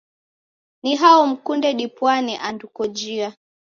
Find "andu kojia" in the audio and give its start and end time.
2.37-3.35